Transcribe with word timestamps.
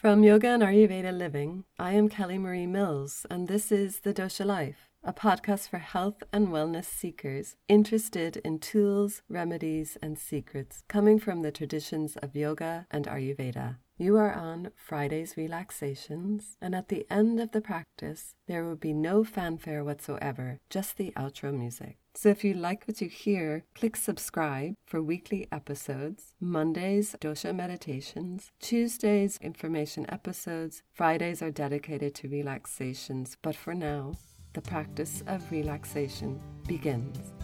From 0.00 0.22
Yoga 0.22 0.48
and 0.48 0.62
Ayurveda 0.62 1.12
Living, 1.12 1.64
I 1.78 1.92
am 1.92 2.08
Kelly 2.08 2.38
Marie 2.38 2.66
Mills, 2.66 3.26
and 3.28 3.48
this 3.48 3.70
is 3.70 4.00
The 4.00 4.14
Dosha 4.14 4.46
Life, 4.46 4.88
a 5.04 5.12
podcast 5.12 5.68
for 5.68 5.76
health 5.76 6.22
and 6.32 6.48
wellness 6.48 6.86
seekers 6.86 7.56
interested 7.68 8.38
in 8.38 8.60
tools, 8.60 9.20
remedies, 9.28 9.98
and 10.00 10.18
secrets 10.18 10.84
coming 10.88 11.18
from 11.18 11.42
the 11.42 11.52
traditions 11.52 12.16
of 12.16 12.34
yoga 12.34 12.86
and 12.90 13.04
Ayurveda. 13.04 13.76
You 14.00 14.16
are 14.16 14.32
on 14.32 14.70
Friday's 14.74 15.36
relaxations, 15.36 16.56
and 16.58 16.74
at 16.74 16.88
the 16.88 17.06
end 17.10 17.38
of 17.38 17.50
the 17.50 17.60
practice, 17.60 18.34
there 18.46 18.64
will 18.64 18.74
be 18.74 18.94
no 18.94 19.24
fanfare 19.24 19.84
whatsoever, 19.84 20.58
just 20.70 20.96
the 20.96 21.12
outro 21.18 21.52
music. 21.52 21.98
So 22.14 22.30
if 22.30 22.42
you 22.42 22.54
like 22.54 22.88
what 22.88 23.02
you 23.02 23.10
hear, 23.10 23.64
click 23.74 23.96
subscribe 23.96 24.72
for 24.86 25.02
weekly 25.02 25.48
episodes. 25.52 26.32
Mondays, 26.40 27.14
dosha 27.20 27.54
meditations. 27.54 28.50
Tuesdays, 28.58 29.38
information 29.42 30.06
episodes. 30.08 30.82
Fridays 30.94 31.42
are 31.42 31.50
dedicated 31.50 32.14
to 32.14 32.28
relaxations. 32.28 33.36
But 33.42 33.54
for 33.54 33.74
now, 33.74 34.14
the 34.54 34.62
practice 34.62 35.22
of 35.26 35.52
relaxation 35.52 36.40
begins. 36.66 37.34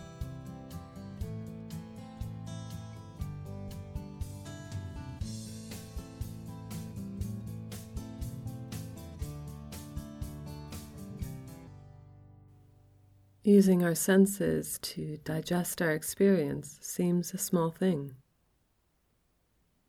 Using 13.47 13.85
our 13.85 13.95
senses 13.95 14.77
to 14.83 15.19
digest 15.19 15.81
our 15.81 15.93
experience 15.93 16.81
seems 16.83 17.33
a 17.33 17.39
small 17.39 17.71
thing 17.71 18.17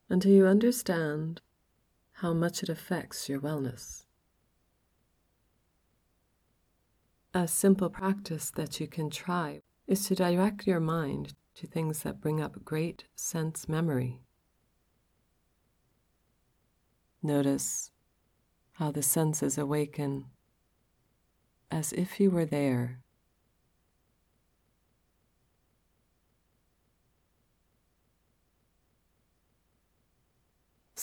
until 0.10 0.32
you 0.32 0.46
understand 0.46 1.42
how 2.22 2.36
much 2.36 2.62
it 2.62 2.70
affects 2.70 3.28
your 3.28 3.40
wellness. 3.40 4.06
A 7.34 7.48
simple 7.48 7.90
practice 7.90 8.52
that 8.52 8.80
you 8.80 8.86
can 8.86 9.10
try 9.10 9.64
is 9.88 10.06
to 10.06 10.14
direct 10.14 10.68
your 10.68 10.80
mind 10.80 11.34
to 11.56 11.66
things 11.66 12.04
that 12.04 12.22
bring 12.22 12.40
up 12.40 12.64
great 12.64 13.06
sense 13.16 13.68
memory. 13.68 14.22
Notice 17.24 17.90
how 18.74 18.92
the 18.92 19.02
senses 19.02 19.58
awaken 19.58 20.26
as 21.72 21.92
if 21.92 22.20
you 22.20 22.30
were 22.30 22.46
there 22.46 23.00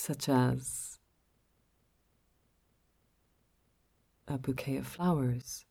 such 0.05 0.29
as 0.29 0.99
a 4.27 4.37
bouquet 4.37 4.77
of 4.77 4.85
flowers. 4.85 5.65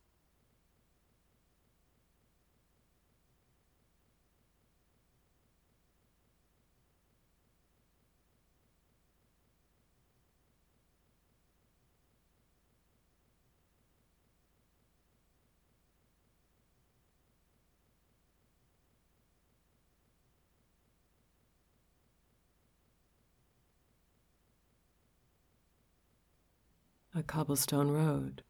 A 27.17 27.23
cobblestone 27.23 27.91
road. 27.91 28.43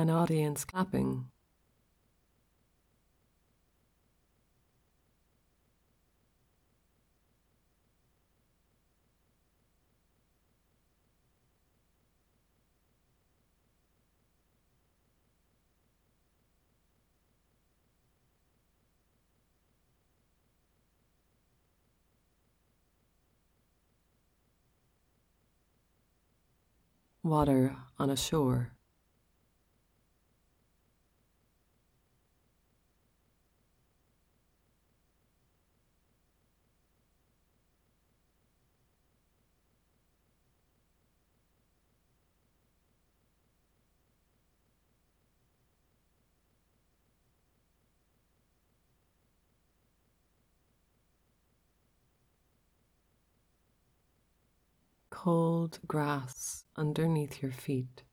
An 0.00 0.08
audience 0.08 0.64
clapping. 0.64 1.26
Water 27.22 27.76
on 27.98 28.08
a 28.08 28.16
shore. 28.16 28.72
Cold 55.22 55.78
grass 55.86 56.64
underneath 56.78 57.42
your 57.42 57.52
feet. 57.52 58.04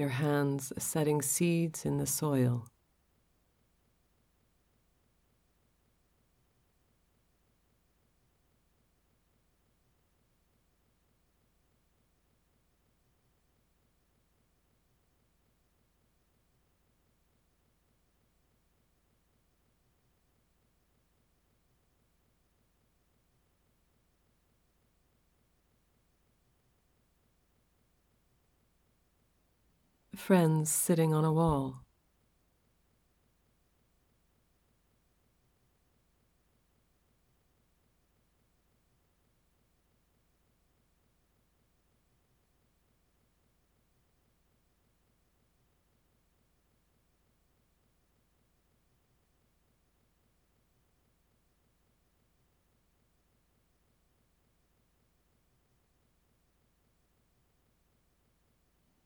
Your 0.00 0.08
hands 0.08 0.72
setting 0.78 1.20
seeds 1.20 1.84
in 1.84 1.98
the 1.98 2.06
soil. 2.06 2.64
Friends 30.20 30.70
sitting 30.70 31.14
on 31.14 31.24
a 31.24 31.32
wall. 31.32 31.80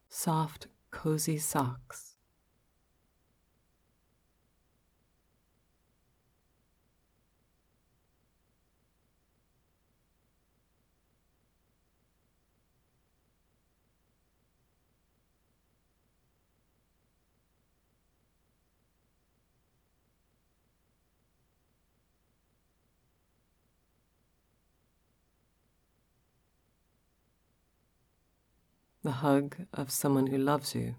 soft 0.09 0.69
cozy 1.05 1.37
socks. 1.37 2.14
The 29.05 29.12
hug 29.12 29.55
of 29.75 29.91
someone 29.91 30.29
who 30.29 30.39
loves 30.39 30.75
you. 30.75 30.95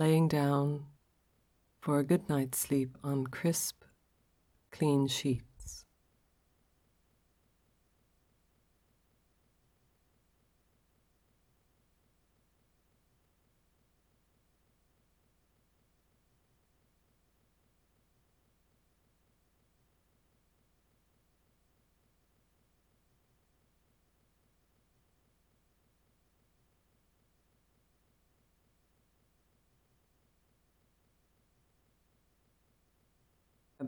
Laying 0.00 0.28
down 0.28 0.86
for 1.78 1.98
a 1.98 2.02
good 2.02 2.26
night's 2.26 2.58
sleep 2.58 2.96
on 3.04 3.26
crisp, 3.26 3.84
clean 4.70 5.06
sheets. 5.06 5.50
a 5.60 5.84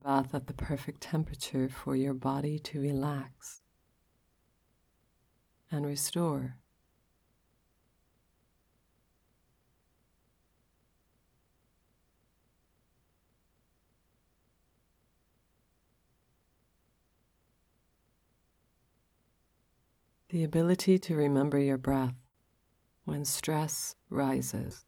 bath 0.03 0.35
at 0.35 0.47
the 0.47 0.53
perfect 0.53 1.01
temperature 1.01 1.69
for 1.69 1.95
your 1.95 2.15
body 2.15 2.59
to 2.59 2.81
relax 2.81 3.63
and 5.71 5.87
restore. 5.87 6.57
The 20.31 20.45
ability 20.45 20.99
to 20.99 21.15
remember 21.15 21.59
your 21.59 21.77
breath 21.77 22.15
when 23.05 23.25
stress 23.25 23.95
rises. 24.09 24.87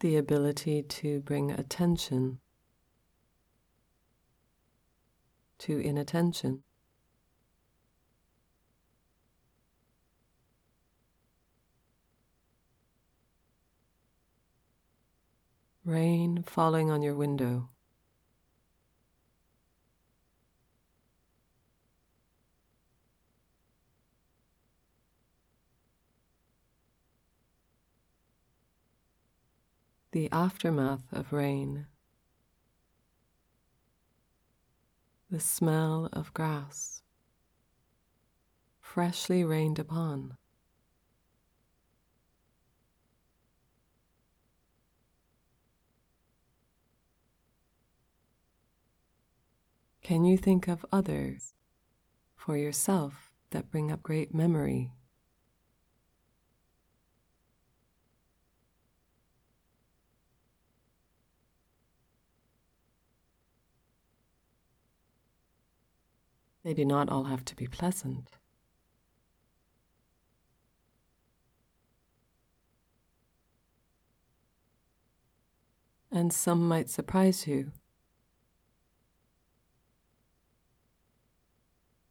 The 0.00 0.16
ability 0.16 0.82
to 0.82 1.20
bring 1.20 1.50
attention 1.50 2.38
to 5.58 5.78
inattention. 5.78 6.62
Rain 15.84 16.42
falling 16.42 16.90
on 16.90 17.02
your 17.02 17.14
window. 17.14 17.68
The 30.14 30.30
aftermath 30.30 31.12
of 31.12 31.32
rain, 31.32 31.86
the 35.28 35.40
smell 35.40 36.08
of 36.12 36.32
grass, 36.32 37.02
freshly 38.80 39.42
rained 39.42 39.80
upon. 39.80 40.36
Can 50.00 50.24
you 50.24 50.38
think 50.38 50.68
of 50.68 50.86
others 50.92 51.54
for 52.36 52.56
yourself 52.56 53.32
that 53.50 53.72
bring 53.72 53.90
up 53.90 54.04
great 54.04 54.32
memory 54.32 54.92
They 66.64 66.72
do 66.72 66.84
not 66.86 67.10
all 67.10 67.24
have 67.24 67.44
to 67.44 67.56
be 67.56 67.66
pleasant. 67.66 68.30
And 76.10 76.32
some 76.32 76.66
might 76.66 76.88
surprise 76.88 77.46
you. 77.46 77.72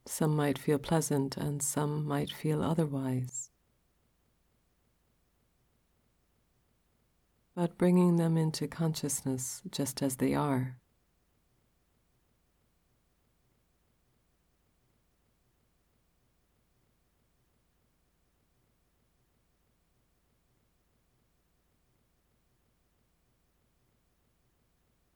Some 0.06 0.36
might 0.36 0.60
feel 0.60 0.78
pleasant 0.78 1.36
and 1.36 1.64
some 1.64 2.06
might 2.06 2.30
feel 2.30 2.62
otherwise. 2.62 3.50
But 7.56 7.78
bringing 7.78 8.18
them 8.18 8.38
into 8.38 8.68
consciousness 8.68 9.64
just 9.72 10.04
as 10.04 10.18
they 10.18 10.36
are 10.36 10.83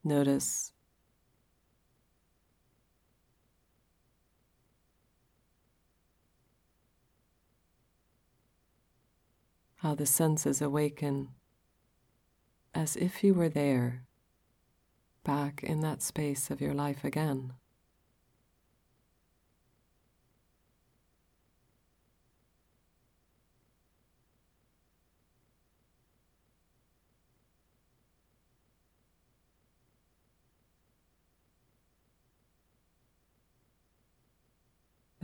Notice 0.07 0.71
how 9.75 9.95
the 9.95 10.05
senses 10.05 10.61
awaken 10.61 11.27
as 12.73 12.95
if 12.95 13.21
you 13.21 13.33
were 13.33 13.49
there, 13.49 14.05
back 15.25 15.61
in 15.61 15.81
that 15.81 16.01
space 16.01 16.49
of 16.49 16.61
your 16.61 16.73
life 16.73 17.03
again. 17.03 17.51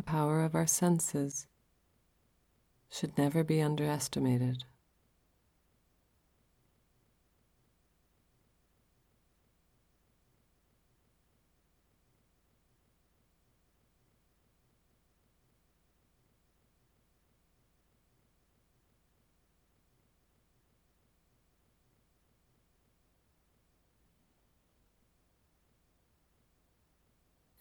The 0.03 0.11
power 0.11 0.43
of 0.43 0.53
our 0.53 0.67
senses 0.67 1.47
should 2.89 3.17
never 3.17 3.41
be 3.41 3.61
underestimated. 3.61 4.65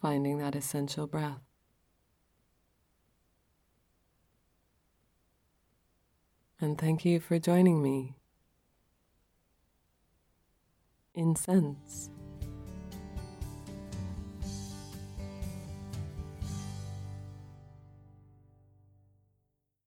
Finding 0.01 0.39
that 0.39 0.57
essential 0.57 1.07
breath. 1.07 1.52
And 6.63 6.79
thank 6.79 7.05
you 7.05 7.21
for 7.21 7.39
joining 7.39 7.83
me 7.83 8.15
in 11.15 11.37
sense. 11.37 12.09